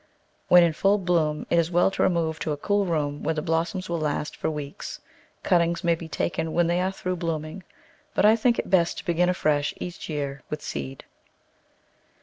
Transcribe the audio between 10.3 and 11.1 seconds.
with seed.